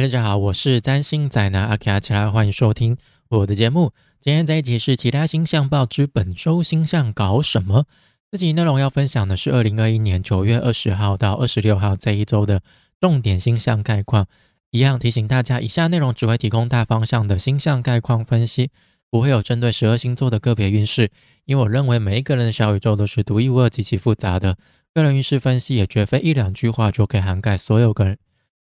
[0.00, 2.96] 大家好，我是占星仔男阿卡起来，欢迎收听
[3.28, 3.92] 我的节目。
[4.18, 7.84] 今天这一集是其他星象报之本周星象搞什么？
[8.30, 12.62] 这集内容要分享的是二零二一年九月二十号到二十六号这一周的
[12.98, 14.26] 重点星象概况。
[14.70, 18.70] 一样提醒大家，以下内容只会提供大方向的星象概况分析，
[19.10, 21.10] 不会有针对十二星座的个别运势。
[21.44, 24.56] 因为我认为每一个人的小宇宙都是独一无二、极其复杂的，
[24.94, 28.16] 个人运势分析也绝非一两句话就可以涵盖所有个人。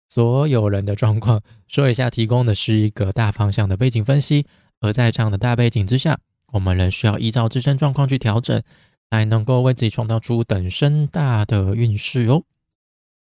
[0.08, 4.46] 所有人的状况 说一下，提供的是一个大方向的背景分析，
[4.80, 6.20] 而在这样的大背景之下，
[6.54, 8.62] 我们仍需要依照自身状况去调整，
[9.10, 12.44] 才能够为自己创造出等身大的运势哦。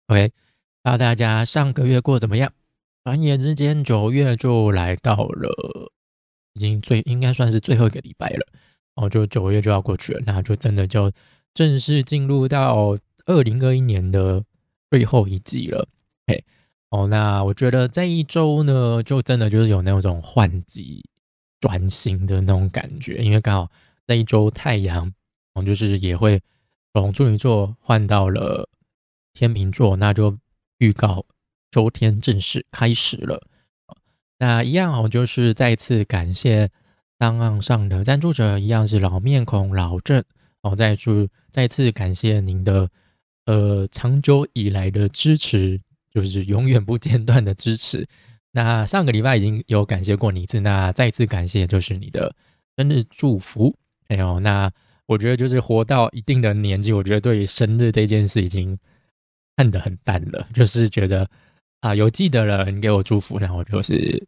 [0.07, 0.37] OK，不知
[0.83, 2.53] 道大家上个月过得怎么样？
[3.03, 5.91] 转眼之间九月就来到了，
[6.55, 8.47] 已经最应该算是最后一个礼拜了
[8.95, 11.11] 哦，就九月就要过去了，那就真的就
[11.55, 14.45] 正式进入到二零二一年的
[14.91, 15.89] 最后一季了。
[16.27, 16.45] 嘿。
[16.95, 21.05] 哦，那我觉得这一周呢，就真的就是有那种换季
[21.59, 23.69] 转型的那种感觉，因为刚好
[24.07, 25.13] 那一周太阳，
[25.55, 26.41] 哦，就是也会
[26.93, 28.69] 从处女座换到了
[29.33, 30.39] 天秤座，那就
[30.79, 31.27] 预告
[31.73, 33.43] 秋天正式开始了。
[34.39, 36.71] 那一样哦，就是再次感谢
[37.19, 40.23] 档案上的赞助者，一样是老面孔老郑
[40.63, 42.89] 哦，再次再次感谢您的
[43.47, 45.81] 呃长久以来的支持。
[46.15, 48.07] 就是永远不间断的支持。
[48.53, 52.33] 那上个礼拜已经有感谢过你一次，那再次感谢就是你的
[52.77, 53.77] 生日祝福。
[54.07, 54.71] 哎呦，那
[55.07, 58.79] 我觉得就是活到一定的年纪，我觉得对于生日这件事已经
[59.57, 60.47] 看得很淡了。
[60.55, 61.29] 就是觉得
[61.81, 64.25] 啊，有记得了，你给我祝福，然后就是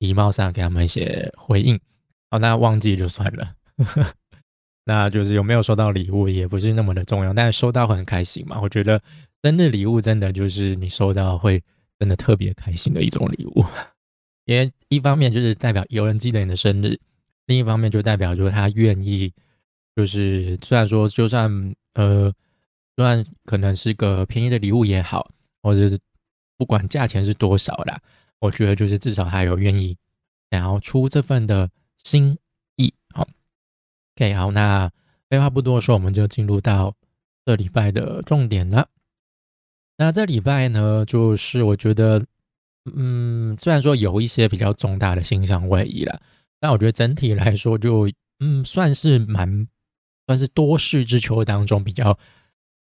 [0.00, 1.80] 礼貌上给他们一些回应。
[2.30, 3.54] 好，那忘记就算了。
[4.84, 8.60] 那就是有没有收到礼物也不是那么的重要，但是收到很开心嘛。
[8.60, 9.00] 我觉得。
[9.44, 11.62] 生日礼物真的就是你收到会
[11.98, 13.62] 真的特别开心的一种礼物，
[14.46, 16.98] 因为一方面就是代表有人记得你的生日，
[17.44, 19.30] 另一方面就代表说他愿意，
[19.94, 22.32] 就是虽然说就算呃，
[22.96, 25.30] 虽然可能是个便宜的礼物也好，
[25.62, 25.98] 或者是
[26.56, 28.00] 不管价钱是多少啦，
[28.38, 29.94] 我觉得就是至少还有愿意
[30.50, 31.68] 想要出这份的
[32.02, 32.38] 心
[32.76, 32.94] 意。
[33.14, 33.28] 好
[34.16, 34.90] ，OK，好，那
[35.28, 36.94] 废话不多说，我们就进入到
[37.44, 38.88] 这礼拜的重点了。
[39.96, 42.26] 那这礼拜呢，就是我觉得，
[42.92, 46.20] 嗯，虽然说有一些比较重大的星象位移了，
[46.58, 48.10] 但我觉得整体来说，就
[48.40, 49.68] 嗯，算是蛮
[50.26, 52.18] 算是多事之秋当中比较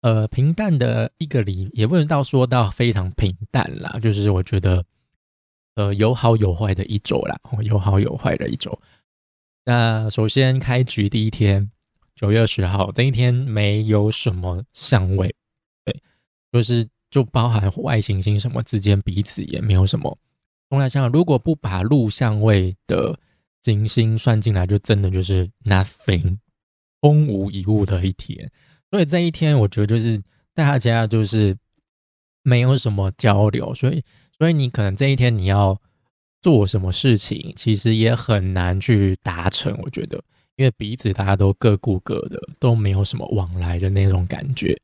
[0.01, 4.85] 呃平淡的一个礼，也不能到说到非常平淡啦，就是我觉得
[5.77, 8.77] 呃有好有坏的一周啦，有好有坏的一周。
[9.65, 11.71] 那首先开局第一天，
[12.17, 15.33] 九月二十号这一天没有什么相位，
[15.85, 16.03] 对，
[16.51, 16.89] 就是。
[17.11, 20.19] 就包含外行星什么之间彼此也没有什么。
[20.69, 23.19] 从来想，如果不把录相位的
[23.63, 26.39] 行星算进来，就真的就是 nothing，
[27.01, 28.51] 空无一物的一天。
[28.91, 30.21] 所以这一天，我觉得就是
[30.55, 31.57] 大家就是
[32.43, 34.03] 没有什么交流，所以
[34.37, 35.81] 所以你可能这一天你要
[36.43, 39.77] 做什么事情，其实也很难去达成。
[39.83, 40.23] 我觉得，
[40.57, 44.77] 因为彼此大家都各顾各的，都没有什么往来的那种感觉。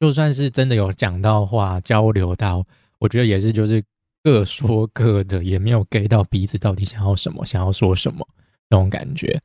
[0.00, 2.64] 就算是真的有讲到话交流到，
[2.98, 3.82] 我觉得也是就是
[4.22, 8.26] 各说各的，也没有给到彼此到底想要什么，想要说什么
[8.68, 9.40] 那种感觉。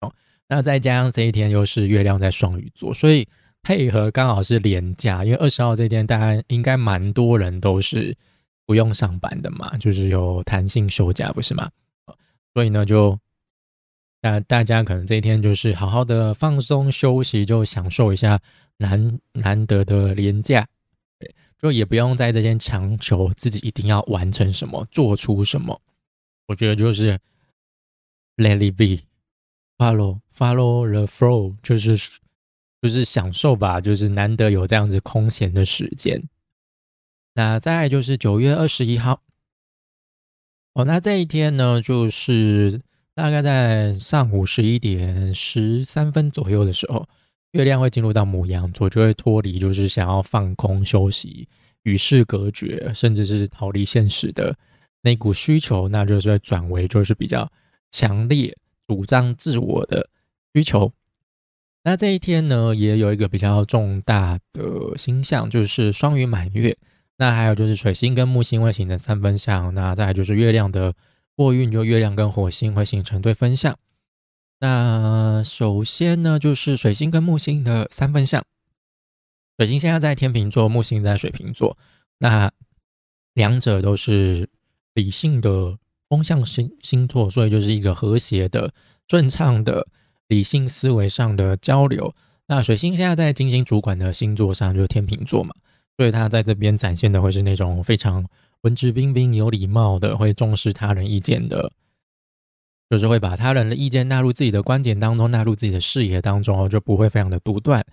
[0.00, 0.12] 哦，
[0.48, 3.26] 那再加上这一天又是月亮在双鱼座，所以
[3.62, 8.16] 配合刚好是连假，因为二十号这天大家应该蛮多人都是
[8.66, 11.70] 不用上班的嘛，就是有弹性休假，不是吗？
[12.54, 13.18] 所以呢，就
[14.24, 18.40] 那大家可能这一天就是好好的放松休息，就享受一下。
[18.78, 20.66] 难难得的廉价，
[21.62, 25.80] 就也不用在这边强求自己一定要完成什么，做出什么。
[26.48, 27.20] 我觉得就是
[28.36, 31.96] let it be，follow follow the flow，就是
[32.82, 36.28] 就是享受吧，就是难得有这样子空闲的时间。
[37.34, 39.22] 那再就是九月二十一号，
[40.72, 42.82] 哦，那这一天呢，就是
[43.14, 47.06] 大概在上午十一点十三分左右的时候。
[47.52, 51.48] 月亮会进入到母羊座，就会脱离，就是想要放空休息、
[51.84, 54.56] 与世隔绝，甚至是逃离现实的
[55.02, 57.48] 那股需求，那就是会转为就是比较
[57.92, 58.58] 强烈、
[58.88, 60.10] 主张自我的
[60.52, 60.92] 需求。
[61.84, 66.76] 那这一天呢，也有一个比较重大的星象，就是双鱼满月。
[67.18, 70.92] 那还有就是水星跟木星会形成三分相，那再就是月亮的
[71.36, 73.76] 过运，就月亮跟火星会形成对分相。
[74.60, 78.44] 那首先呢，就是水星跟木星的三分相。
[79.58, 81.76] 水星现在在天秤座，木星在水瓶座。
[82.18, 82.50] 那
[83.34, 84.48] 两者都是
[84.94, 85.78] 理性的
[86.08, 88.72] 风象星星座，所以就是一个和谐的、
[89.08, 89.86] 顺畅的
[90.28, 92.14] 理性思维上的交流。
[92.46, 95.54] 那水星现在在金星主管的星座上就是天秤座嘛，
[95.96, 98.26] 所以他在这边展现的会是那种非常
[98.64, 101.72] 文质彬彬、有礼貌的，会重视他人意见的。
[102.90, 107.84] 就是会把他人的意见纳入自己的观点当中，纳入自己的视野当中哦，就不会非常的独断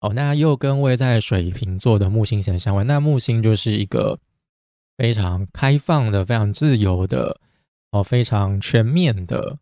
[0.00, 0.12] 哦。
[0.14, 4.18] 那又跟位在水瓶座的木星相相关，那木星就是一个
[4.96, 7.38] 非常开放的、非常自由的
[7.90, 9.58] 哦，非常全面的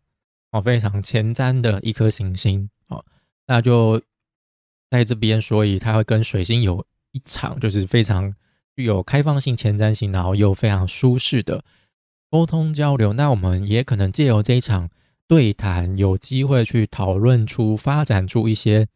[0.51, 3.03] 哦，非常前瞻的一颗行星哦。
[3.47, 3.99] 那就
[4.91, 8.33] 在这边，所以它会跟水星有一场就是非常
[8.75, 11.63] 具有开放性、前瞻性，然后又非常舒适的。
[12.29, 14.89] 沟通交流，那我们也可能借由这一场
[15.27, 18.87] 对谈，有机会去讨论出、发展出一些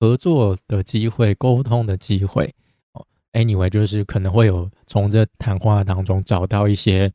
[0.00, 2.54] 合作的机会、沟通的机会。
[2.92, 7.12] 哦，anyway，就是可能会有从这谈话当中找到一些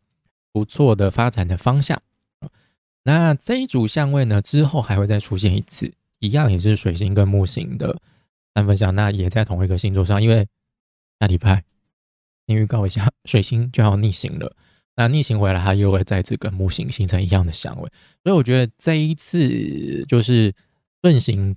[0.52, 2.00] 不错的发展的方向。
[3.04, 7.98] 那这一组相位呢，之后还会再出现一次，一样也是水星跟木星的
[8.54, 10.48] 三分相，那也在同一个星座上，因为
[11.20, 11.64] 下礼拜
[12.50, 14.56] 先预告一下，水星就要逆行了。
[14.96, 17.90] 那逆行回来，它又会再次跟木星形成一样的相位，
[18.24, 20.54] 所以我觉得这一次就是
[21.04, 21.56] 顺行，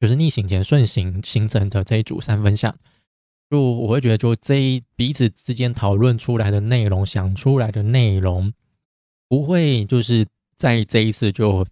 [0.00, 2.74] 就是逆行前顺行形成的这一组三分相，
[3.50, 8.52] 就我会觉得，就这一彼此之间讨论出来的内容，想出来的内容，
[9.28, 10.26] 不会就是
[10.56, 11.66] 在这一次就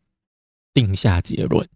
[0.75, 1.67] 定下结论，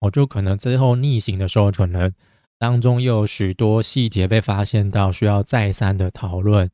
[0.00, 2.12] 我就可能之后逆行的时候，可能
[2.58, 6.70] 当中又有许多细节被发现到，需要再三的讨论，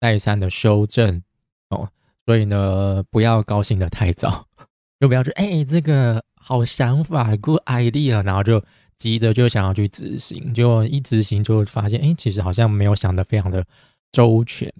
[0.00, 1.22] 再三的修正。
[1.68, 1.88] 哦，
[2.24, 4.46] 所以呢，不要高兴的太早，
[5.00, 8.62] 就不要说哎，这个好想法，good idea，然后就
[8.96, 13.64] 急着就想要去执行，就一执行就发现，哎，其实好像没有想的非常的
[14.12, 14.72] 周全。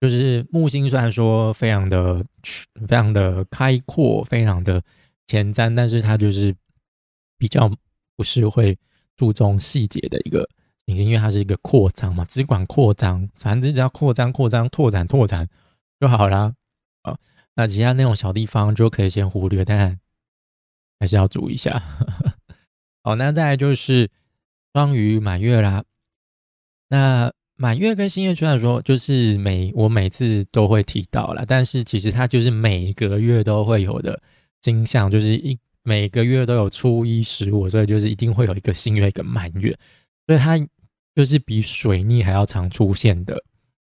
[0.00, 2.24] 就是木星虽然说非常的
[2.86, 4.80] 非常的开阔，非常的
[5.26, 6.54] 前瞻，但是它就是
[7.36, 7.68] 比较
[8.16, 8.78] 不是会
[9.18, 10.48] 注重细节的一个
[10.86, 15.46] 行星，因为它是一个扩张嘛，只管扩张，反正只要扩张、扩张、拓展、拓展。
[16.00, 16.54] 就好啦。
[17.02, 17.18] 啊，
[17.56, 19.98] 那其他那种小地方就可以先忽略，但
[21.00, 21.82] 还是要注意一下。
[23.02, 24.08] 好，那再来就是
[24.72, 25.84] 双鱼满月啦。
[26.88, 34.22] 那满月跟新月虽然说就是每我每次都会提到了，但是其实它就是每个月都会有的
[34.62, 35.58] 星象，就是一
[35.88, 39.74] 每个月都有初一十五，所以就是一定会有一个新月跟满月，
[40.26, 40.58] 所以它
[41.14, 43.42] 就是比水逆还要常出现的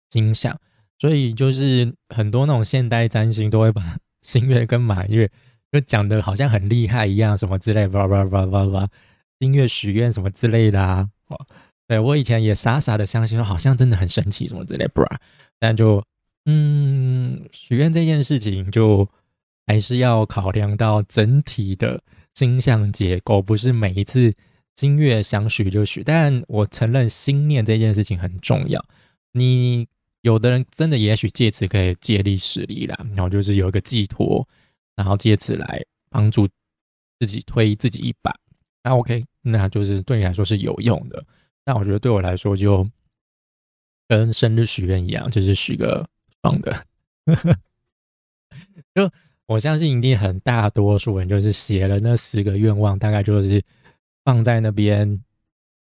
[0.09, 0.59] 星象。
[0.99, 3.81] 所以就是很多那种现代占星都会把
[4.23, 5.29] 新月跟满月
[5.71, 8.89] 就讲的好像很厉害一样，什么之类，叭叭叭叭叭，
[9.39, 11.07] 新月许愿什么之类的啊。
[11.87, 15.19] 对我以前也傻傻的相信说好像真的很神奇什么之类，不然，
[15.59, 16.03] 但就
[16.45, 19.07] 嗯，许愿这件事情就
[19.67, 22.01] 还是要考量到整体的
[22.33, 24.33] 星象结构，不是每一次
[24.75, 26.03] 新月想许就许。
[26.03, 28.85] 但我承认心念这件事情很重要，
[29.31, 29.87] 你。
[30.21, 34.43] 有的人真的也许借此可以借力使力啦，然后就是有一个寄托，
[34.95, 36.49] 然后借此来帮助
[37.19, 38.35] 自己推自己一把。
[38.81, 41.23] 那 OK，那就是对你来说是有用的。
[41.63, 42.83] 那我觉得对我来说就
[44.07, 46.09] 跟生日许愿一样，就是许个
[46.41, 46.87] 爽的。
[48.95, 49.07] 就
[49.47, 53.63] 我相信一定很大多数人就是写了那十个愿望，大概就是
[54.23, 55.21] 放在那边。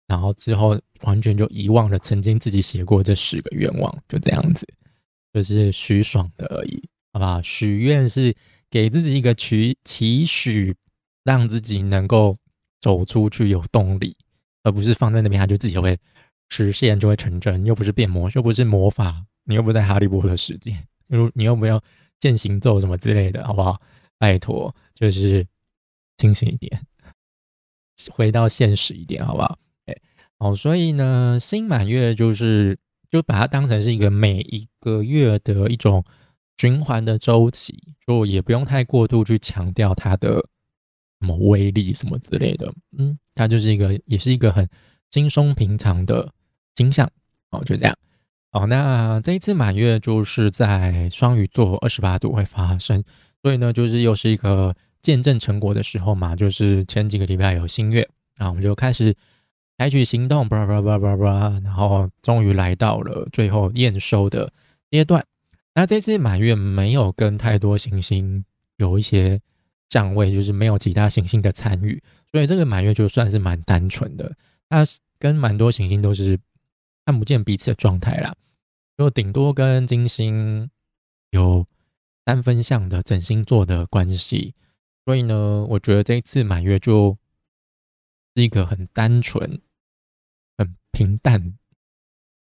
[0.09, 4.67] 然后之后完全就遗忘了曾经自己写过这十个愿望，就这样子，
[5.33, 6.83] 就是虚爽的而已，
[7.15, 7.41] 好不好？
[7.41, 8.35] 许愿是
[8.69, 10.75] 给自己一个期期许，
[11.25, 12.37] 让自己能够
[12.79, 14.15] 走出去有动力，
[14.65, 15.97] 而不是放在那边它就自己会
[16.51, 21.83] 实现就会成真，又不是变魔，又不是魔法，你又不在哈利波特世界，如你又不要
[22.23, 23.77] 剑行咒什么之类的，好不好？
[24.17, 25.45] 拜托，就是
[26.19, 26.81] 清醒一点，
[28.13, 29.59] 回到现实一点，好不好？
[29.87, 29.97] 哎
[30.39, 32.79] 哦，所以呢，新满月就是
[33.11, 36.05] 就把它当成是一个每一个月的一种
[36.59, 37.77] 循环的周期，
[38.07, 40.35] 就也不用太过度去强调它的
[41.21, 42.73] 什么威力什么之类的。
[42.97, 44.69] 嗯，它就是一个，也是一个很
[45.11, 46.33] 轻松平常的
[46.77, 47.11] 星象。
[47.51, 47.99] 哦，就这样。
[48.53, 53.03] 哦，那这一次满月就是在双鱼座二十八度会发生，
[53.43, 56.37] 所以呢，就是又是一个见证成果的时候嘛。
[56.37, 59.15] 就是前几个礼拜有新月，那我们就开始。
[59.79, 64.53] 采取行动，叭叭叭叭叭，然后终于来到了最后验收的
[64.89, 65.25] 阶段。
[65.75, 68.45] 那这次满月没有跟太多行星
[68.77, 69.41] 有一些
[69.89, 74.31] 站位，就是没有其他行星的参与，所以这个满月就算是蛮单纯的。
[74.69, 74.85] 那
[75.19, 76.39] 跟蛮多行星都是
[77.05, 78.35] 看不见彼此的状态啦。
[78.97, 80.71] 就顶多跟金星
[81.31, 81.67] 有
[82.25, 84.55] 三分相的整星座的关系。
[85.05, 87.17] 所以呢，我觉得这一次满月就
[88.37, 89.61] 是一个很单纯、
[90.57, 91.59] 很平淡、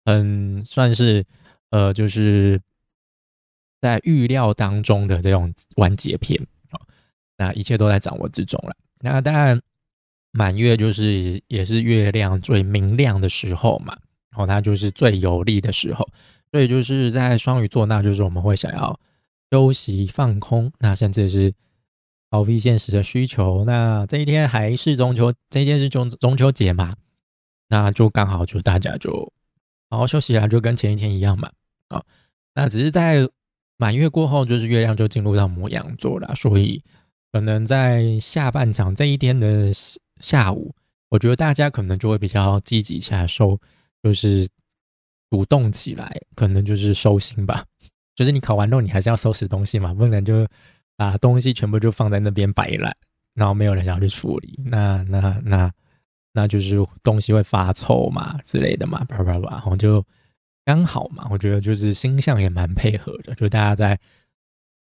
[0.04, 1.26] 很算是
[1.70, 2.60] 呃，就是
[3.80, 6.80] 在预料当中的这种完结篇啊。
[7.36, 8.76] 那一切都在掌握之中了。
[9.00, 9.60] 那当然，
[10.30, 13.98] 满月就是也是月亮最明亮的时候嘛，
[14.34, 16.06] 然后它就是最有利的时候。
[16.52, 19.00] 所以就是在双鱼座，那就是我们会想要
[19.50, 21.54] 休息放空，那甚至是。
[22.30, 26.96] 逃避现实的需求，那这一天还是中秋，这一天是中中秋节嘛？
[27.68, 29.32] 那就刚好就大家就
[29.88, 31.52] 好好休息啦，就跟前一天一样嘛。
[31.90, 32.02] 啊，
[32.56, 33.28] 那只是在
[33.76, 36.82] 满月过后，就是月亮就进入到摩羊座了，所以
[37.30, 39.70] 可能在下半场这一天的
[40.18, 40.74] 下午，
[41.10, 43.60] 我觉得大家可能就会比较积极起来收，
[44.04, 44.48] 就是
[45.30, 47.64] 主动起来，可能就是收心吧。
[48.14, 50.46] 就是你考完之后，你还是要收拾东西嘛，不能就。
[50.96, 52.96] 把东西全部就放在那边摆烂，
[53.34, 55.72] 然后没有人想要去处理，那那那
[56.32, 60.06] 那就是东西会发臭嘛之类的嘛，叭叭叭，然后就
[60.64, 63.98] 刚好嘛，我觉得就是星象也蛮配合的，就大家在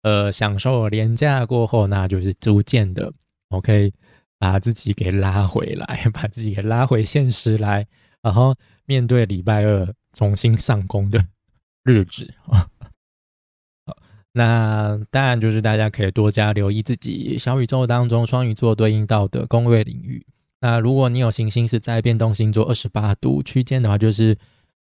[0.02, 3.12] 呃享受廉价过后，那就是逐渐的
[3.50, 3.92] ，OK，
[4.40, 7.86] 把自己给拉回来， 把自己给拉回现实来，
[8.22, 11.26] 然后面对礼拜二重新上工的
[11.84, 12.68] 日子 啊。
[14.34, 20.24] 那当然就是大家可以多加留意自己小宇宙当中双鱼座对应到的宫位领域。
[20.60, 24.38] 那如果你有行星是在变动星座二十八度区间的话，就是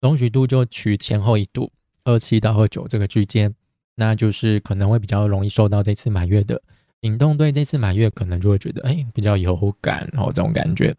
[0.00, 1.72] 容许度就取前后一度
[2.04, 3.52] 二七到二九这个区间，
[3.96, 6.62] 那就是可能会比较容易受到这次满月的
[7.00, 7.36] 引动。
[7.36, 10.94] 对这次满月可能就会觉得哎比较有感然哦这种感觉。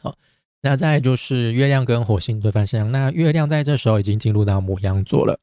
[0.00, 0.16] 好，
[0.62, 5.38] 那再就是月亮跟火星对方向，那月亮在这时候已经进入到母羊座了，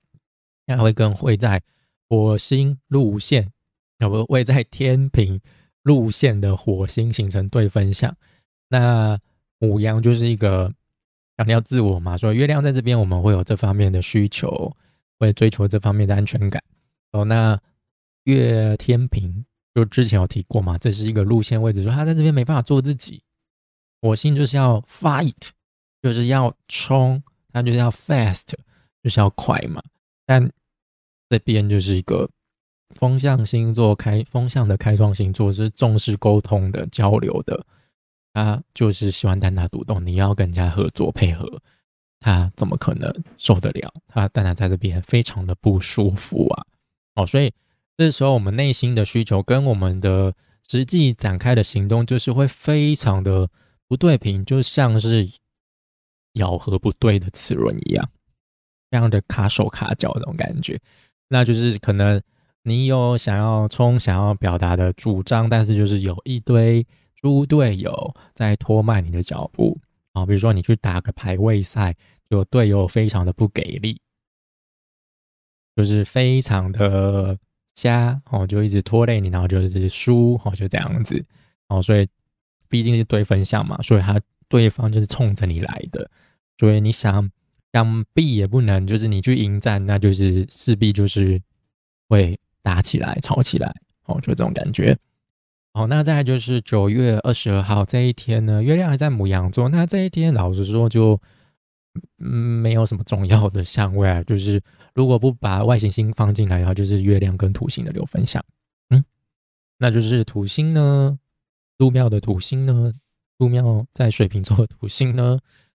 [0.65, 1.61] 那会跟会在。
[2.07, 3.51] 火星路线，
[3.97, 5.41] 啊不会在天平
[5.81, 8.15] 路线的火星形成对分相，
[8.69, 9.19] 那
[9.57, 10.71] 母羊就是一个
[11.35, 14.71] 强调自我嘛，所以月亮在这边我们会有这方面的需求，
[15.17, 16.61] 会追求这方面的安全感。
[17.11, 17.59] 哦，那
[18.25, 19.43] 月天平
[19.73, 23.23] 就之前有提过嘛，这是一个路线位置，说他在这边没办法做自己。
[24.05, 25.49] 火星就是要 fight，
[26.01, 28.53] 就是要冲，他就是要 fast，
[29.01, 29.81] 就是要快嘛，
[30.25, 30.51] 但。
[31.27, 32.29] 这边就是一个
[32.91, 37.65] 风象星座，开风象的开创星座是重视沟通的交流的，
[38.31, 41.59] 他就是喜欢单打独斗，你要跟人家合作配合，
[42.19, 43.91] 他怎么可能受得了？
[44.07, 46.65] 他但他在这边非常的不舒服啊！
[47.15, 47.51] 哦，所以
[47.97, 50.35] 这时候我们内心的需求跟我们的
[50.69, 53.49] 实际展开的行动，就是会非常的
[53.87, 55.29] 不对平，就像是
[56.33, 58.09] 咬合不对的齿轮一样，
[58.89, 60.79] 非常的卡手卡脚这种感觉。
[61.27, 62.21] 那就是可能
[62.63, 69.79] 你有想要冲、想要表达的主张，但是就是有一堆猪队友在拖慢你的脚步
[70.13, 70.25] 啊。
[70.25, 71.95] 比如说你去打个排位赛，
[72.29, 73.99] 就队友非常的不给力，
[75.75, 77.37] 就是非常的
[77.75, 81.23] 瞎哦，就一直拖累你，然后就是输哦，就这样子
[81.67, 81.81] 哦。
[81.81, 82.07] 所以
[82.69, 86.09] 毕竟是对分项嘛，所以他对方就是冲着你来的，
[86.57, 87.31] 所以你想。
[87.73, 91.37] 想必也不能，就是你去迎战，那就是势必就是
[92.07, 93.69] 会打起来、吵起来，
[94.05, 94.97] 哦，就这种感觉。
[95.73, 99.67] 好，那再就是九月二十二号这一天呢，月亮还在母羊座。
[99.67, 101.19] 那这一天，老实说，就
[102.19, 104.23] 嗯没有什么重要的相位啊。
[104.23, 104.61] 就是
[104.93, 108.41] 如果不把外行星放进来的话，就是月亮跟土星的六分相。
[108.91, 109.03] 嗯，
[109.77, 111.19] 那就是土星呢，
[111.77, 112.93] 陆庙的土星呢，
[113.37, 115.39] 陆庙在水瓶座的土星呢，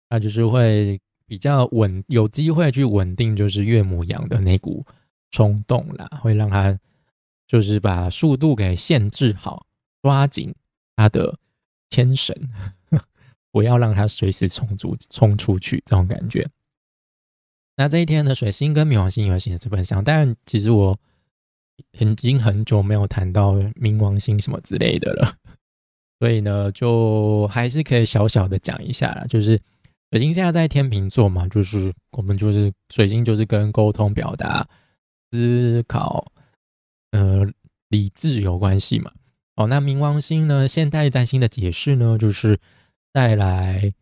[0.09, 0.99] 它就是会。
[1.27, 4.85] 比较稳，有机会去稳定，就是岳母羊的那股
[5.31, 6.79] 冲动啦，会让他
[7.47, 9.65] 就是把速度给限制好，
[10.03, 10.53] 抓紧
[10.95, 11.39] 他的
[11.89, 12.35] 牵绳，
[13.51, 16.47] 不要让他随时冲出冲出去这种感觉。
[17.75, 20.95] 那这一天呢，水星跟冥王星有形成这本相，但其实我
[21.97, 25.35] 已经很久没有谈到冥王星什么之类的了，
[26.19, 29.59] 所以呢，就还是可以小小的讲一下啦，就是。
[30.11, 34.65] 水星现在在天秤座嘛，就是我们就是水星就是跟沟通、表达、
[35.31, 36.31] 思考、
[37.11, 37.45] 呃
[37.89, 39.11] 理智有关系嘛。
[39.55, 40.67] 哦，那冥王星呢？
[40.69, 42.57] 现代占星的解释呢，就是
[43.11, 43.93] 带来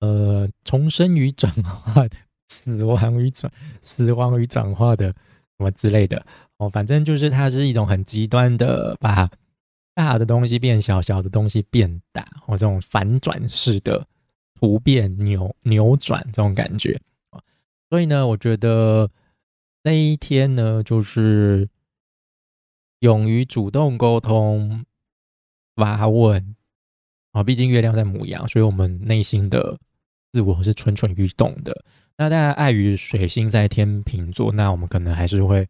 [0.00, 2.16] 呃重生与转化的、
[2.48, 3.50] 死亡与转、
[3.80, 5.14] 死亡与转化的什
[5.58, 6.26] 么之类的。
[6.58, 9.30] 哦，反正就是它是一种很极端的，把
[9.94, 14.06] 大的东西变小，小的东西变大，或这种反转式的。
[14.54, 17.00] 突变扭扭转这种感觉
[17.90, 19.10] 所以呢，我觉得
[19.82, 21.68] 那一天呢，就是
[23.00, 24.84] 勇于主动沟通、
[25.74, 26.54] 发问
[27.32, 27.42] 啊。
[27.42, 29.80] 毕竟月亮在母羊，所以我们内心的
[30.32, 31.84] 自我是蠢蠢欲动的。
[32.16, 35.66] 那大家，碍于水星在天秤座，那我们可能还是会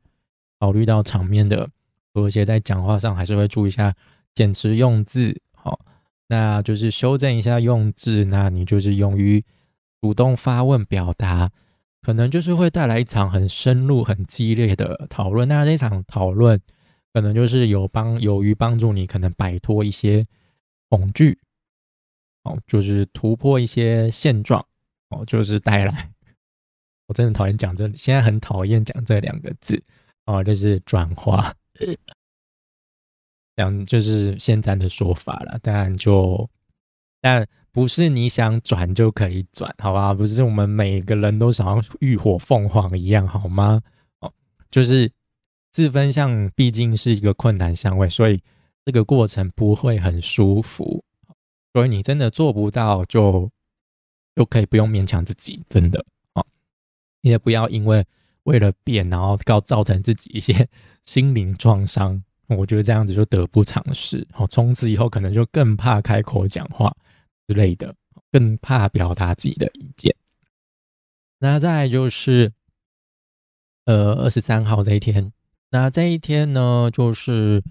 [0.60, 1.70] 考虑到场面的
[2.12, 3.96] 和谐，在讲话上还是会注意一下
[4.34, 5.40] 简词用字。
[5.54, 5.80] 好，
[6.28, 8.24] 那就是修正一下用字。
[8.24, 9.44] 那你就是勇于
[10.00, 11.50] 主动发问、表达。
[12.00, 15.46] 可能就是会带来一场很深入、很激烈的讨论。
[15.46, 16.60] 那这场讨论
[17.12, 20.26] 可能就是有帮有于帮助你，可能摆脱一些
[20.88, 21.38] 恐惧，
[22.42, 24.66] 哦，就是突破一些现状，
[25.10, 26.10] 哦，就是带来。
[27.06, 29.80] 我真的讨厌讲这，现在很讨厌讲这两个字，
[30.26, 31.54] 哦，就是转化，
[33.56, 35.58] 讲就是现在的说法了。
[35.62, 36.48] 当然就，
[37.20, 37.46] 但。
[37.74, 40.12] 不是你想转就可以转，好吧？
[40.12, 43.80] 不是我们每个人都想要浴火凤凰一样，好吗？
[44.20, 44.30] 哦，
[44.70, 45.10] 就是
[45.70, 48.42] 自分相毕竟是一个困难相位，所以
[48.84, 51.02] 这个过程不会很舒服。
[51.72, 53.50] 所以你真的做不到，就
[54.36, 56.04] 就可以不用勉强自己，真的
[56.34, 56.44] 哦。
[57.22, 58.04] 你也不要因为
[58.42, 60.68] 为了变，然后告造成自己一些
[61.06, 62.22] 心灵创伤。
[62.56, 64.26] 我觉得这样子就得不偿失。
[64.34, 66.94] 哦，从此以后可能就更怕开口讲话。
[67.48, 67.92] 之类的，
[68.30, 70.14] 更怕表达自己的意见。
[71.40, 72.52] 那再就是，
[73.84, 75.32] 呃，二十三号这一天，
[75.70, 77.62] 那这一天呢，就是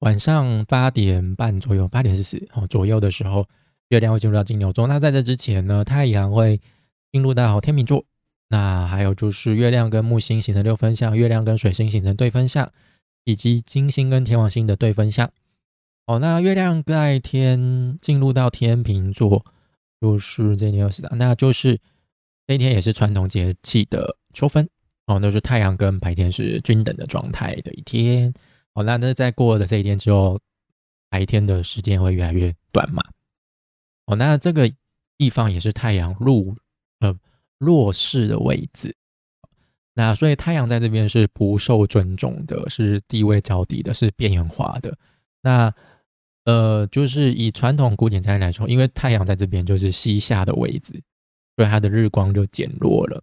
[0.00, 3.48] 晚上八点半左右，八点四十哦左右的时候，
[3.88, 4.88] 月亮会进入到金牛座。
[4.88, 6.60] 那在这之前呢，太阳会
[7.12, 8.04] 进入到天秤座。
[8.48, 12.70] 那还有就是月亮跟木星形成六分相，月亮跟水星形成对分相，
[13.24, 15.30] 以及金星跟天王星的对分相。
[16.06, 19.44] 哦，那月亮在天进入到天平座，
[20.00, 21.80] 就是这天二十，那就是
[22.46, 24.68] 这一天也是传统节气的秋分
[25.06, 28.32] 哦，那是太阳跟白天是均等的状态的一天。
[28.74, 30.38] 哦，那那在过了这一天之后，
[31.08, 33.02] 白天的时间会越来越短嘛？
[34.06, 34.70] 哦，那这个
[35.16, 36.54] 地方也是太阳入
[37.00, 37.16] 呃
[37.58, 38.94] 弱势的位置，
[39.94, 44.96] 那所以太阳在这边是不受尊重的，是地位较低的，是边缘化的。
[45.40, 45.72] 那
[46.44, 50.92] 呃，就是以传统古典占星来说，因为太阳在这边就是西下的位置，
[51.56, 53.22] 所以它的日光就减弱了，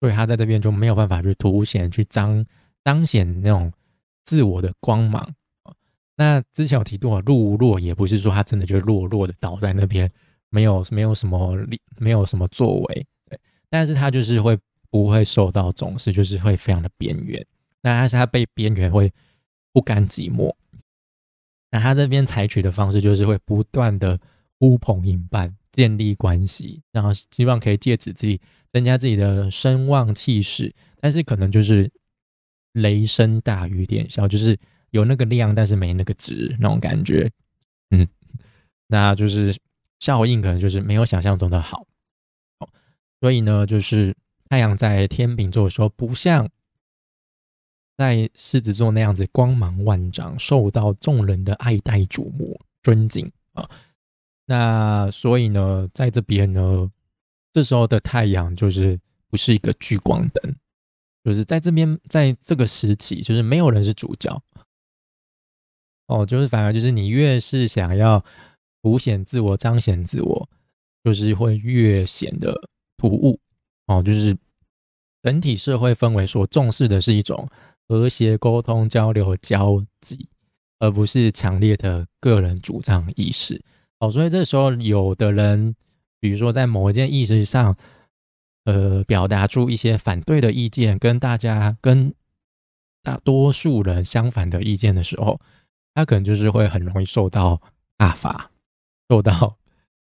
[0.00, 2.44] 所以它在这边就没有办法去凸显、去彰
[2.84, 3.72] 彰显那种
[4.24, 5.34] 自我的光芒。
[6.16, 10.10] 那之前有提到，落弱也不是说它真的就弱弱的倒在那边，
[10.50, 13.38] 没有没有什么力，没有什么作为，对，
[13.70, 14.58] 但是它就是会
[14.90, 17.44] 不会受到重视，就是会非常的边缘。
[17.82, 19.12] 那但是他被边缘会
[19.72, 20.54] 不甘寂寞。
[21.70, 24.18] 那他这边采取的方式就是会不断的
[24.58, 28.40] 呼朋引伴，建立关系，然后希望可以借此自己
[28.72, 31.90] 增加自己的声望气势，但是可能就是
[32.72, 34.58] 雷声大雨点小，就是
[34.90, 37.30] 有那个量，但是没那个值那种感觉，
[37.90, 38.08] 嗯，
[38.86, 39.54] 那就是
[40.00, 41.86] 效应可能就是没有想象中的好，
[43.20, 44.16] 所以呢，就是
[44.48, 46.48] 太阳在天秤座的时候，不像。
[47.96, 53.68] 在狮子座那样子光芒万丈，受到众人的爱戴、瞩目、尊敬啊。
[54.46, 56.88] 那所以呢，在这边呢，
[57.52, 60.54] 这时候的太阳就是不是一个聚光灯，
[61.24, 64.40] 就是在这边，在这个时期，就是没有人是主角。
[66.06, 68.24] 哦，就是反而就是你越是想要
[68.80, 70.48] 凸显自我、彰显自我，
[71.02, 72.54] 就是会越显得
[72.96, 73.40] 突兀。
[73.88, 74.36] 哦，就是
[75.22, 77.48] 整体社会氛围所重视的是一种。
[77.90, 80.28] 和谐沟通、交流、交际，
[80.78, 83.64] 而不是强烈的个人主张意识。
[83.98, 85.74] 哦，所以这时候有的人，
[86.20, 87.74] 比如说在某一件意识上，
[88.64, 92.14] 呃，表达出一些反对的意见，跟大家、跟
[93.02, 95.40] 大多数人相反的意见的时候，
[95.94, 97.58] 他可能就是会很容易受到
[97.96, 98.50] 大罚，
[99.08, 99.56] 受到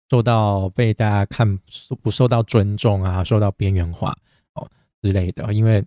[0.09, 1.57] 受到被大家看
[2.01, 4.17] 不受到尊重啊，受到边缘化
[4.53, 4.69] 哦
[5.01, 5.83] 之类的，因为。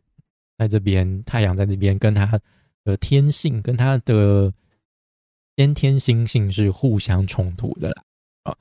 [0.60, 2.38] 在这边，太阳在这边，跟它
[2.84, 4.52] 的天性跟它的
[5.56, 8.04] 先天星性是互相冲突的啦。
[8.42, 8.56] 啊，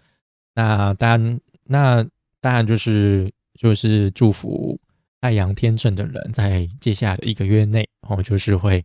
[0.55, 2.03] 那当然，那
[2.39, 4.79] 当然就是就是祝福
[5.19, 8.81] 太阳天秤的人，在接下来的一个月内，哦，就是会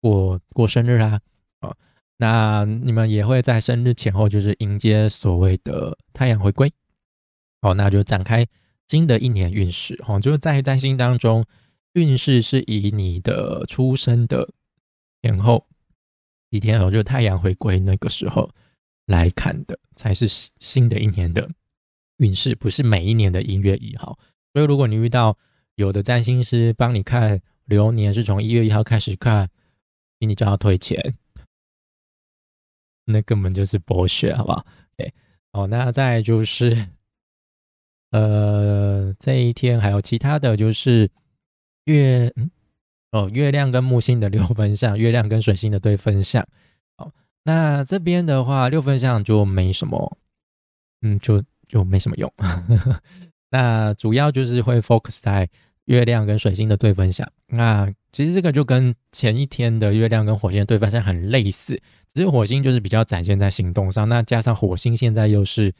[0.00, 1.20] 过过生日啊。
[2.20, 6.70] 那你们也会在生日前后，就是迎接所谓的太阳回归。
[7.62, 8.46] 哦，那就展开
[8.88, 9.98] 新的一年运势。
[10.06, 11.44] 哦，就是在占星当中。
[11.94, 14.48] 运势是以你的出生的
[15.22, 15.66] 前后
[16.48, 18.48] 几天哦，就太阳回归那个时候
[19.06, 21.50] 来看的，才是新的一年的
[22.18, 24.16] 运势，不是每一年的一月一号。
[24.52, 25.36] 所以，如果你遇到
[25.74, 29.48] 有的占星师帮你看流年是从一月一号开始看，
[30.20, 31.16] 你就要退钱，
[33.10, 34.64] 那根本就是剥削，好不好？
[34.96, 35.12] 对，
[35.52, 36.88] 哦，那再就是，
[38.10, 41.10] 呃，这一天还有其他的就是
[41.84, 42.32] 月，
[43.12, 46.46] 哦，月亮跟木星的六分相，月亮跟水星的对分相。
[46.96, 47.12] 好，
[47.44, 50.18] 那这边的话，六分相就没什么，
[51.02, 52.32] 嗯，就就没什么用。
[53.50, 55.48] 那主要就是会 focus 在
[55.90, 57.28] 月亮跟水星的对分相。
[57.48, 61.74] 那其实这个就跟前一天的月亮跟火星的对分相很类似，
[62.14, 64.08] 只是火星就是比较展现在行动上。
[64.08, 65.74] 那加上火星现在又是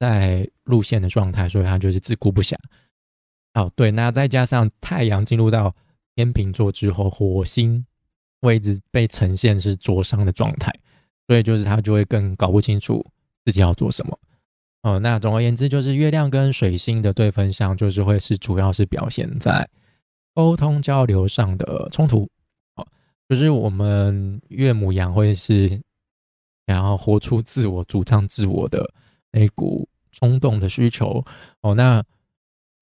[0.00, 2.56] 在路线的状态，所以它就是自顾不暇。
[3.54, 5.72] 哦，对，那再加上太阳进入到
[6.16, 7.86] 天秤座之后，火星
[8.40, 10.72] 位置被呈现是灼伤的状态，
[11.28, 13.04] 所以就是他就会更搞不清楚
[13.44, 14.18] 自己要做什么。
[14.84, 19.66] 哦，那总而言之，就是月亮跟水星的对分相，就是会是主要是表现在
[20.34, 22.28] 沟通交流上的冲突。
[22.76, 22.86] 哦，
[23.26, 25.70] 就是我们岳母羊会是
[26.66, 28.86] 想要活出自我、主张自我的
[29.32, 31.24] 那股冲动的需求。
[31.62, 32.04] 哦，那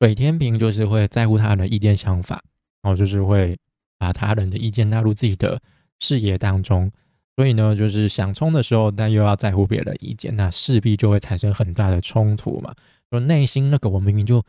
[0.01, 2.43] 水天平就是会在乎他人的意见想法，
[2.83, 3.57] 然后就是会
[3.97, 5.63] 把他人的意见纳入自己的
[6.01, 6.91] 视野当中。
[7.35, 12.75] 所以呢，就是想冲的时候，但又要在乎别人的意见，那势必就会产生很大的冲突嘛。
[13.11, 14.45] 就内心那个我明明就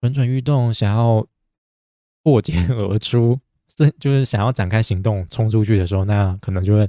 [0.00, 1.24] 蠢蠢欲动，想要
[2.24, 3.38] 破茧而出，
[3.76, 6.88] 是就是想要展开行动冲出去的时候，那可能就会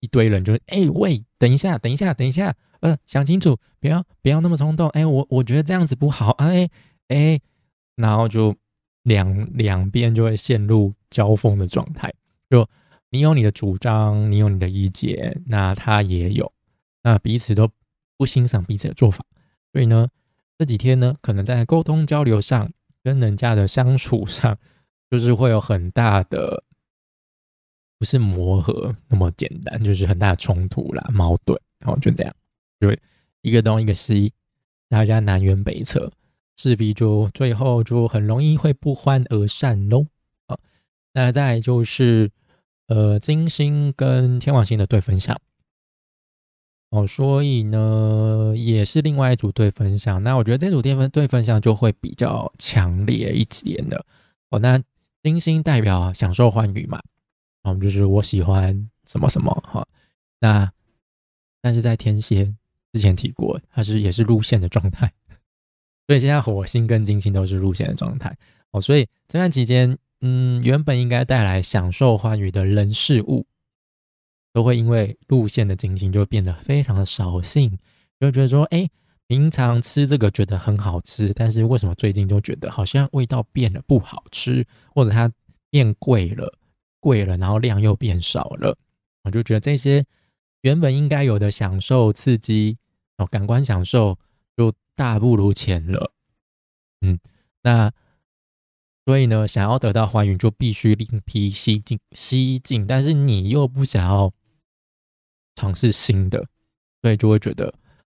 [0.00, 6.68] 一堆人就会哎喂，等一下，等一下，等一下，呃，想清楚，不要不要那么冲动，哎，我我觉得这样子不好，哎
[7.08, 7.40] 哎，
[7.94, 8.56] 然后就
[9.04, 12.12] 两两边就会陷入交锋的状态，
[12.50, 12.68] 就。
[13.14, 16.52] 你有你的主张，你有你的意见，那他也有，
[17.04, 17.70] 那彼此都
[18.16, 19.24] 不欣赏彼此的做法，
[19.72, 20.08] 所以呢，
[20.58, 22.72] 这几天呢，可能在沟通交流上，
[23.04, 24.58] 跟人家的相处上，
[25.08, 26.64] 就是会有很大的，
[28.00, 32.34] 不是磨合那么简单，就是很大的冲突啦、矛盾，然后就这样，
[32.80, 32.92] 就
[33.42, 34.32] 一个东一个西，
[34.88, 36.10] 大家南辕北辙，
[36.56, 40.04] 势必就最后就很容易会不欢而散喽。
[40.46, 40.58] 啊，
[41.12, 42.32] 那再就是。
[42.86, 45.40] 呃，金星跟天王星的对分相，
[46.90, 50.22] 哦，所以呢，也是另外一组对分相。
[50.22, 54.04] 那我觉得这组对分对分相就会比较强烈一点的。
[54.50, 54.78] 哦，那
[55.22, 57.00] 金星代表享受欢愉嘛，
[57.62, 59.86] 哦，就是我喜欢什么什么哈。
[60.40, 60.70] 那
[61.62, 62.54] 但是在天蝎
[62.92, 65.10] 之前提过，它是也是路线的状态，
[66.06, 68.36] 所以现在火星跟金星都是路线的状态。
[68.72, 69.96] 哦，所以这段期间。
[70.26, 73.46] 嗯，原本应该带来享受欢愉的人事物，
[74.54, 77.78] 都会因为路线的进行，就变得非常的扫兴，
[78.18, 78.88] 就觉得说，哎，
[79.26, 85.30] 平常吃这个觉得很好吃，但是为什么最近就觉得好像味道变了，不好吃，或者它
[85.68, 86.58] 变贵了，
[87.00, 88.78] 贵了，然后量又变少了，
[89.24, 90.06] 我就觉得这些
[90.62, 92.78] 原本应该有的享受刺激
[93.18, 94.18] 哦，感官享受
[94.56, 96.14] 就大不如前了。
[97.02, 97.18] 嗯，
[97.62, 97.92] 那。
[99.06, 102.86] 所以呢，想要得到欢愉，就必须另辟蹊径，蹊径。
[102.86, 104.32] 但是你又不想要
[105.56, 106.46] 尝试新的，
[107.02, 107.74] 所以就会觉得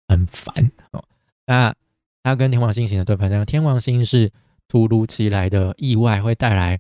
[0.08, 1.04] 很烦哦。
[1.46, 1.76] 那
[2.24, 4.32] 它跟天王星型的对方向，天王星是
[4.70, 6.80] 突如其来的意外，会带来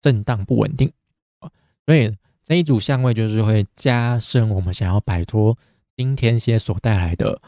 [0.00, 0.92] 震荡不稳定
[1.40, 1.50] 哦
[1.84, 5.58] 所以这一组相位就是会加深我们想要摆脱
[5.96, 7.40] 丁天蝎所带来的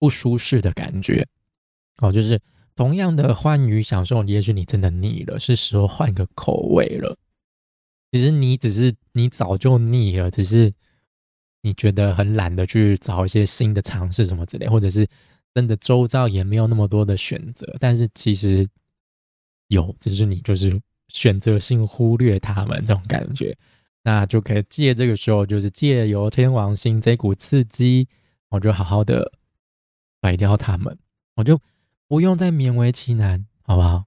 [0.00, 1.24] 不舒适的感觉
[1.98, 2.40] 哦，就是。
[2.76, 7.16] 同样的欢愉享受，也许你真的腻了，是时候换个口味了。
[8.10, 10.72] 其实你只是你早就腻了，只是
[11.62, 15.06] 你觉得很懒得去找一些新的尝试什么之类，或者是
[15.54, 17.76] 真的周遭也没有那么多的选择。
[17.78, 18.68] 但是其实
[19.68, 23.56] 有，只是你就是选择性忽略他们这种感觉。
[24.02, 28.08] 那就可以借这个时候，就是借由天王星这股刺激，
[28.48, 29.32] 我就好好的
[30.22, 30.98] 甩掉他们，
[31.36, 31.60] 我就。
[32.08, 34.04] 不用再勉为其难，好不好？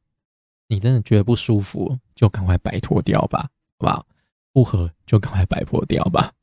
[0.67, 4.05] 你真的觉得不舒服，就赶快摆脱掉吧，好不好？
[4.53, 6.33] 不合就赶快摆脱掉吧，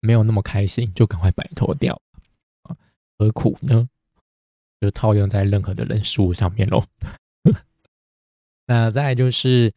[0.00, 2.00] 没有那么开心，就赶快摆脱掉！
[3.16, 3.88] 何苦呢？
[4.80, 6.84] 就套用在任何的人事物上面喽。
[8.66, 9.72] 那再就是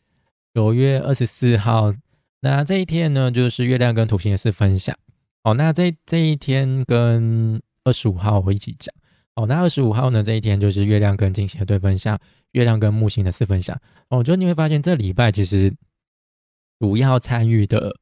[0.54, 1.94] 九月二十四号，
[2.40, 4.98] 那这一天呢，就是月亮跟土星的四分享。
[5.44, 8.94] 哦，那这这一天跟二十五号我一起讲。
[9.38, 10.24] 哦，那二十五号呢？
[10.24, 12.20] 这一天就是月亮跟金星的对分相，
[12.54, 13.80] 月亮跟木星的四分相。
[14.10, 15.72] 哦，就你会发现这礼拜其实
[16.80, 17.96] 主要参与的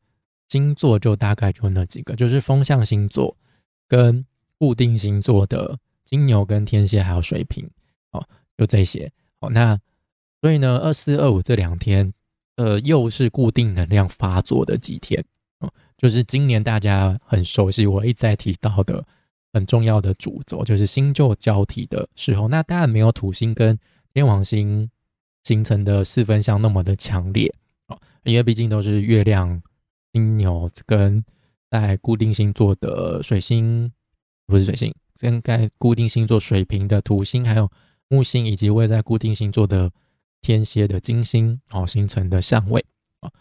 [0.47, 3.35] 星座就大概就那几个，就是风象星座
[3.85, 4.25] 跟
[4.57, 7.69] 固定星座的金牛跟天蝎还有水瓶。
[8.11, 8.25] 哦，
[8.57, 9.11] 就这些。
[9.41, 9.77] 哦，那
[10.39, 12.13] 所以呢，二四二五这两天，
[12.55, 15.21] 呃，又是固定能量发作的几天
[15.59, 19.05] 哦，就是今年大家很熟悉，我一再提到的
[19.55, 22.49] 很重要的主轴，就是新旧交替的时候。
[22.49, 23.79] 那当然没有土星跟
[24.13, 24.89] 天王星
[25.43, 27.49] 形成的四分相那么的强烈
[27.87, 29.61] 哦，因为毕竟都是月亮、
[30.11, 31.23] 金牛跟
[31.71, 33.89] 在固定星座的水星，
[34.45, 37.71] 不是水星，跟在固定星座水瓶的土星，还有
[38.09, 39.89] 木星，以及位在固定星座的。
[40.41, 42.85] 天蝎的金星哦形成的相位
[43.21, 43.31] 啊，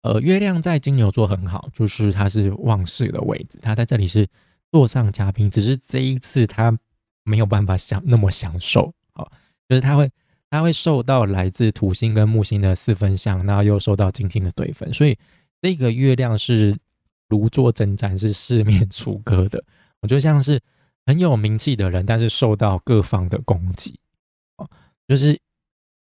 [0.00, 4.26] 呃，月亮在金牛座很好，就是它是旺势的位置，它在这里是
[4.74, 6.76] 座上嘉宾，只是这一次他
[7.22, 9.24] 没有办法享那么享受啊，
[9.68, 10.10] 就是他会
[10.50, 15.16] 他会受到来自土星跟木星的四分相，然后又受到金星的对分，所以
[15.62, 16.76] 这个月亮是
[17.28, 19.62] 如坐针毡，是四面楚歌的。
[20.02, 20.60] 我就像是
[21.06, 23.96] 很有名气的人，但是受到各方的攻击
[24.56, 24.68] 哦，
[25.06, 25.38] 就是。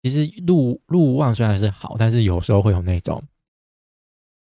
[0.04, 3.24] 其实路路望虽然是好，但是有时候会有那种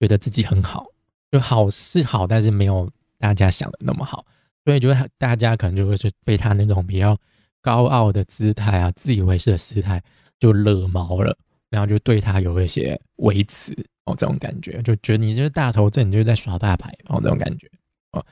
[0.01, 0.85] 觉得自己很好，
[1.31, 2.91] 就好是好，但是没有
[3.23, 4.27] 大家想的那么好，
[4.65, 7.17] 所以觉得大家可能就会是被他那种比较
[7.61, 10.03] 高傲的姿态啊、自以为是的姿态
[10.41, 11.39] 就惹毛了，
[11.71, 13.73] 然后就对他有一些维持
[14.07, 17.71] 哦，这种感觉就觉得你就是大头症，你就是在耍大牌哦，这种感觉
[18.11, 18.27] 哦。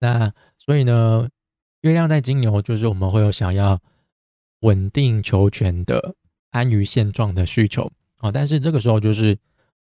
[0.00, 1.28] 那所以呢，
[1.82, 3.80] 月亮在金牛，就是我们会有想要
[4.60, 6.16] 稳定求全的。
[6.54, 9.36] 安于现状的需求哦，但是这个时候就是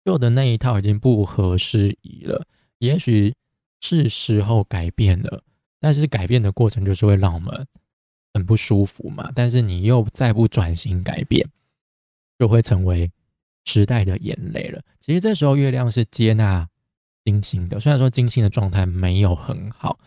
[0.06, 2.46] 旧的那一套已经不合时宜了，
[2.78, 3.34] 也许
[3.80, 5.42] 是时候改变了，
[5.80, 7.66] 但是改变的过程就是会让我们
[8.34, 9.30] 很不舒服嘛。
[9.34, 11.48] 但是你又再不转型改变，
[12.38, 13.10] 就会成为
[13.64, 14.82] 时代的眼泪了。
[15.00, 16.68] 其实这时候月亮是接纳
[17.24, 19.98] 金星的，虽然说金星的状态没有很好，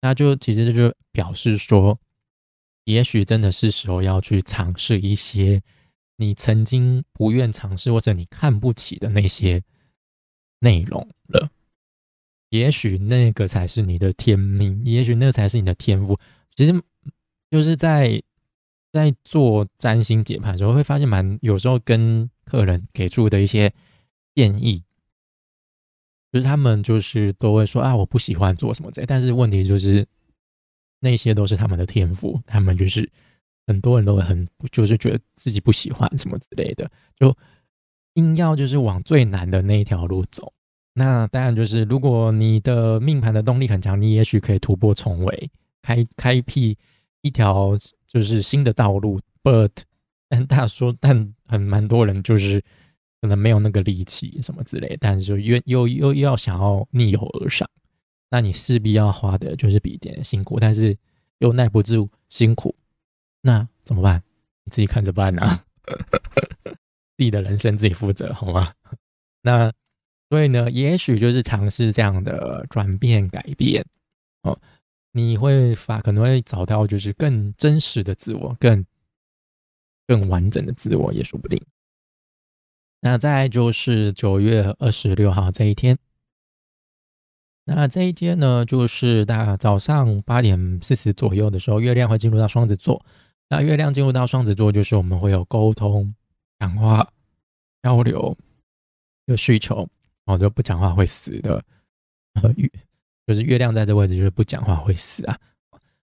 [0.00, 1.98] 那就其实这就表示说，
[2.84, 5.62] 也许真的是时候要去尝试一些。
[6.16, 9.60] 你曾经不愿尝试或者你看不起的那些
[10.60, 11.50] 内容了，
[12.58, 16.16] 也许那个才是你的天命，也许那才是你的天赋。
[16.54, 16.72] 其实
[17.50, 18.22] 就是在
[18.92, 23.72] 在做占星解盘的时候，会发现蛮有时候跟客人给出的一些
[24.34, 24.84] 建议，
[26.32, 30.06] 就是他们就是都会说啊，我不喜欢做什么这，但是问题就是
[31.00, 33.10] 那些都是他们的天赋，他们就是。
[33.66, 36.86] 很多人都很就是觉得自己不喜欢什么之类的，
[37.16, 37.34] 就
[38.12, 40.52] 硬要就是往最难的那一条路走。
[40.96, 45.50] 那当然就是，如果你的命盘的动力很强，你也许可以突破重围，
[45.82, 46.78] 开开辟
[47.20, 47.76] 一条
[48.06, 49.20] 就是新的道路。
[49.42, 49.72] But，
[50.30, 52.62] 但大说，但很蛮多人就是
[53.20, 57.68] 可能没有那个力气什么之类，但是就又又又要想要逆流而上，
[58.30, 60.96] 那你势必要花的就是比别人辛苦，但是
[61.38, 62.74] 又耐不住辛苦。
[63.42, 64.22] 那怎么办？
[64.64, 65.60] 你自己看着办呐，
[67.18, 68.72] 自己的人生自己负责，好吗？
[69.42, 69.72] 那
[70.34, 73.86] 所以呢，也许就是尝试这样的转变改变
[74.42, 74.58] 哦，
[75.12, 78.84] 你会发可能会找到就是更真实的自我，更
[80.08, 81.64] 更完整的自我也说不定。
[83.00, 85.96] 那再就是九月二十六号这一天，
[87.66, 93.06] 那这一天呢，就是大早上八点四十左右的时候，月亮会进入到双子座。
[93.48, 96.12] 那月亮进入到双子座，就是我们会有沟通、
[96.58, 97.08] 讲话、
[97.84, 98.36] 交流
[99.26, 99.88] 有需求
[100.26, 101.62] 哦，就不讲话会死的。
[102.34, 102.70] 呃，月
[103.26, 105.38] 就是月亮在这位置，就是不讲话会死啊。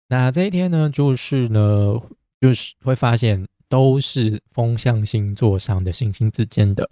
[0.08, 2.00] 那这一天呢，就是呢，
[2.40, 6.88] 就是会发现都是风象星座上的行星之间的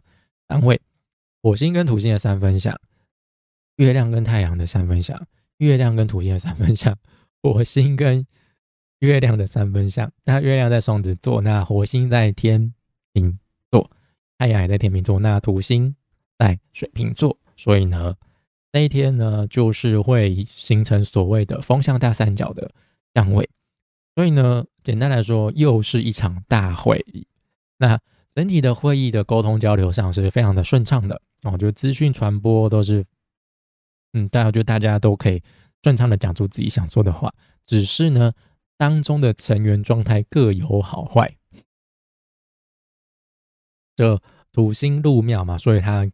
[0.46, 0.80] 单位，
[1.42, 2.78] 火星跟土星的三分相，
[3.76, 5.26] 月亮跟太阳的三分相，
[5.58, 6.96] 月亮跟土星的三分相，
[7.42, 8.26] 火星跟。
[9.02, 12.72] 月亮的三分相，那月亮在双子座，那火星在天
[13.14, 13.36] 秤
[13.68, 13.90] 座，
[14.38, 15.96] 太阳也在天秤座，那土星
[16.42, 18.16] 在水瓶座，所以呢，
[18.72, 22.70] 那一天呢，就是会形成所谓的风向大三角的
[23.14, 23.48] 相位，
[24.16, 27.26] 所以呢，简单来说，又是一场大会议。
[27.78, 28.00] 那
[28.34, 33.04] 整体的会议的沟通交流上是非常的顺畅的我觉得资讯传播都是，
[34.12, 35.42] 嗯，大家就大家都可以
[35.82, 37.32] 顺畅的讲出自己想说的话，
[37.64, 38.32] 只是呢。
[38.78, 41.36] 当中的成员状态各有好坏，
[43.94, 46.10] 这土星入庙嘛，所以他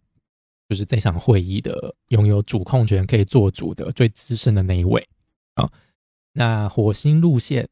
[0.69, 5.09] 就是这场会议的拥有主控权、可以做主的最资深的那一位
[5.55, 5.71] 啊。
[6.33, 7.69] 那火星路线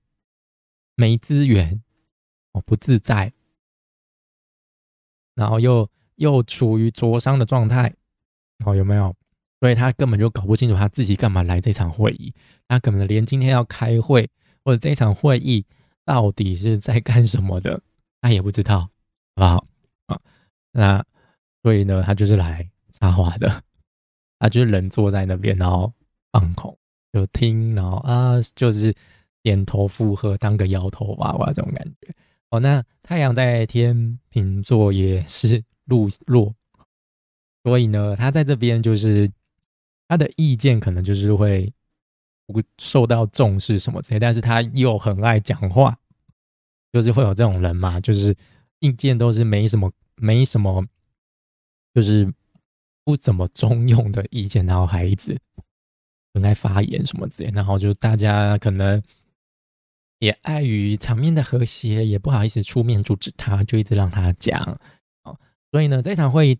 [0.95, 1.83] 没资源
[2.53, 3.33] 哦，不自在，
[5.35, 7.95] 然后又又处于灼伤的状态
[8.65, 9.15] 哦，有没有？
[9.61, 12.35] 所以他根本就搞不清楚他自己干嘛来这场会议，
[12.69, 14.29] 他可能连今天要开会。
[14.65, 15.65] 或者这场会议
[16.05, 17.81] 到底是在干什么的，
[18.21, 18.91] 他也不知道好
[19.37, 19.67] 不好？
[20.07, 20.21] 啊，
[20.73, 21.07] 那
[21.63, 23.63] 所以呢，他就是来插话的，
[24.39, 25.93] 他 就是人坐在那边，然后
[26.33, 26.77] 放空，
[27.13, 28.95] 就听，然后啊，就是
[29.43, 32.15] 点头附和，当个摇头娃娃这种感觉。
[32.51, 36.55] 哦，那太阳在天秤座也是入落，
[37.65, 39.31] 所以呢，他在这边就是
[40.09, 41.73] 他的意见可能就是会
[42.47, 45.99] 不受到重视什么之类，但是他又很爱讲话，
[46.93, 48.35] 就是会有这种人嘛，就是
[48.79, 50.87] 意见都是没什么没什么，
[51.93, 52.33] 就是
[53.07, 55.35] 不怎么中用的意见，然后还一直
[56.35, 59.03] 很爱发言什么之类，然后就大家可能。
[60.19, 64.81] 也碍于场面的和谐，也不好意思出面阻止他，就一直让他讲
[65.25, 65.39] 哦。
[65.71, 66.59] 所以呢，这场会议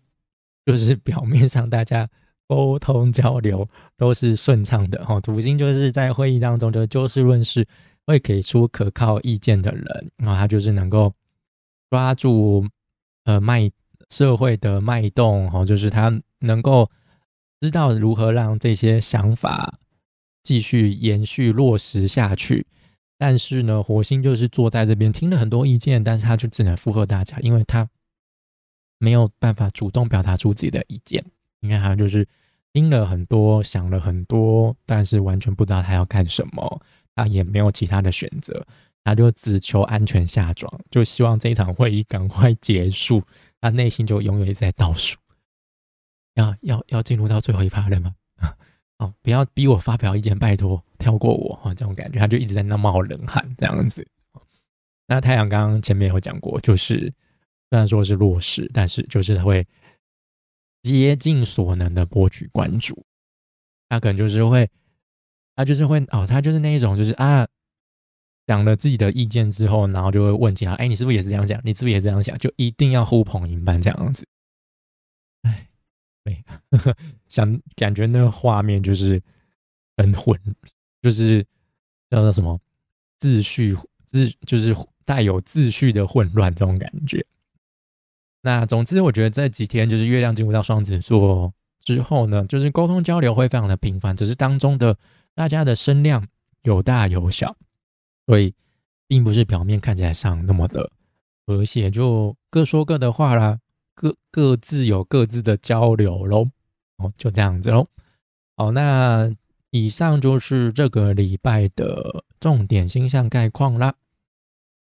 [0.63, 2.07] 就是表面上大家
[2.47, 5.19] 沟通交流都是顺畅的哈。
[5.19, 7.67] 土星就是在会议当中就就事论事，
[8.05, 11.11] 会给出可靠意见的人，然后他就是能够
[11.89, 12.63] 抓住
[13.23, 13.71] 呃脉
[14.11, 16.89] 社会的脉动哈，就是他能够
[17.59, 19.79] 知道如何让这些想法
[20.43, 22.65] 继续延续落实下去。
[23.17, 27.89] 但是呢，火星就是坐在这边听了很多意见，但是他就只能附和大家，因为他
[28.99, 31.25] 没有办法主动表达出自己的意见。
[31.59, 32.27] 你看，他就是
[32.73, 36.81] 听了很多，想了很多，但是完全不知道他要干什么，
[37.15, 38.63] 他也没有其他的选择，
[39.03, 43.23] 他就只求安全下装，就希望这一场会议赶快结束。
[43.59, 45.17] 他内心就永远在倒数，
[46.37, 48.15] 要要要进入到最后一趴了吗？
[48.99, 54.07] 哦，不要逼我发表意见，拜托，跳过我哈，这种感觉，他就一直在那冒冷汗这样子。
[55.07, 57.13] 那太阳刚刚前面有讲过，就是
[57.69, 59.65] 虽然说是弱势，但是就是会
[60.83, 63.05] 竭尽所能的博取关注。
[63.89, 64.69] 他可能就是会，
[65.55, 67.47] 他就是会哦，他就是那一种，就是啊，
[68.47, 71.61] 讲了自己的意见之后，然后就会问其他，哎，你是不是也是这样想？
[71.63, 72.37] 你是不是也这样想？
[72.39, 74.27] 就一定要呼朋引伴这样子。
[77.27, 79.21] 想感觉那个画面就是
[79.95, 80.39] 很混，
[81.01, 81.45] 就是
[82.09, 82.59] 叫做什么
[83.19, 83.75] 秩序
[84.11, 87.25] 秩，就是带有秩序的混乱这种感觉。
[88.41, 94.97] 那总之，我觉得这几天就是月亮进入到双子座之后呢，就是沟通交流会非常的频繁，只是当中的
[95.33, 96.27] 大家的声量
[96.63, 97.55] 有大有小，
[98.25, 98.53] 所以
[99.07, 100.91] 并不是表面看起来上那么的
[101.45, 103.59] 和谐，就各说各的话啦。
[103.97, 106.47] 各各自有各自的交流喽，
[106.97, 107.87] 哦，就这样子喽。
[108.55, 109.35] 好，那
[109.71, 113.95] 以上就是这个礼拜的重点星象概况啦。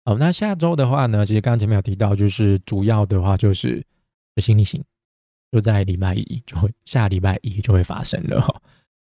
[0.05, 3.83] 好，那下周的话呢，其实刚刚前面有提到，就是主要的话就是
[4.37, 4.85] 新逆行，
[5.51, 8.63] 就在礼拜一就会下礼拜一就会发生了哈。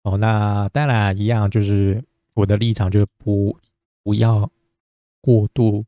[0.03, 3.57] 哦，那当然一样，就是我的立场就是不
[4.03, 4.51] 不要
[5.21, 5.85] 过度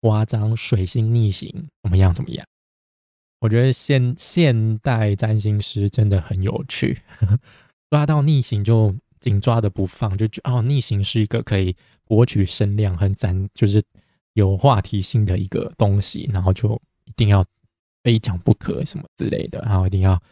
[0.00, 2.44] 夸张，水星逆行怎么样怎么样。
[3.42, 7.02] 我觉得现现代占星师真的很有趣，
[7.90, 11.74] 抓到逆行就紧抓的不放，就觉哦，逆行是一个可以
[12.04, 13.82] 博取声量、很展，就是
[14.34, 17.44] 有话题性的一个东西，然后就一定要
[18.04, 20.22] 非讲不可什么之类的，然后一定要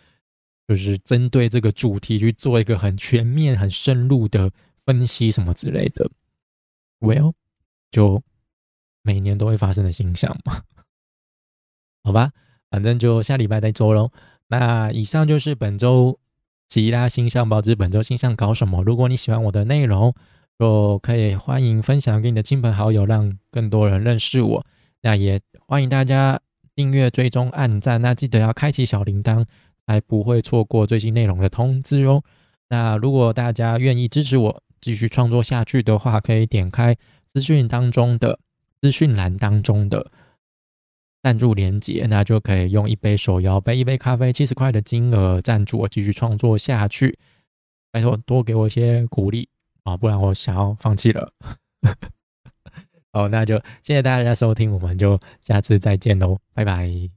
[0.68, 4.52] 就是针对这个主题去做一个很全面、很深入的
[4.86, 6.08] 分析什么之类的。
[7.00, 7.32] Well，
[7.90, 8.22] 就
[9.02, 10.62] 每年都会发生的星象嘛，
[12.04, 12.30] 好吧。
[12.70, 14.10] 反正就下礼拜再做喽。
[14.48, 16.18] 那以上就是本周
[16.68, 18.82] 吉拉星象报知本周星象搞什么。
[18.84, 20.14] 如果你喜欢我的内容，
[20.58, 24.66] 就可以欢迎分享给你的亲朋好友，让更多人认识我。
[25.02, 26.38] 那也欢迎大家
[26.74, 28.00] 订阅、追踪、按赞。
[28.02, 29.44] 那记得要开启小铃铛，
[29.86, 32.22] 才不会错过最新内容的通知哦。
[32.68, 36.94] 那如果大家愿意支持我继续创作下去的话，可以点开
[37.26, 38.38] 资讯当中的
[38.80, 40.10] 资讯栏当中的。
[41.22, 47.18] 赞助连接，那就可以用一杯手摇杯、一杯咖啡七十块的金额赞助我继续创作下去。
[47.92, 49.48] 拜托多给我一些鼓励
[49.82, 51.32] 啊，不然我想要放弃了。
[53.12, 57.08] 好，那就谢谢大家收听，我们就下次再见喽，拜拜。